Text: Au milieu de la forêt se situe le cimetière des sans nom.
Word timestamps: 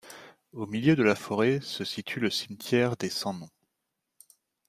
Au 0.53 0.65
milieu 0.65 0.95
de 0.95 1.03
la 1.03 1.13
forêt 1.13 1.59
se 1.61 1.83
situe 1.83 2.19
le 2.19 2.31
cimetière 2.31 2.97
des 2.97 3.11
sans 3.11 3.35
nom. 3.35 3.49